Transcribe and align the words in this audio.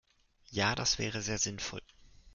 Ja, 0.49 0.73
das 0.73 0.97
wäre 0.97 1.21
sehr 1.21 1.37
sinnvoll. 1.37 1.83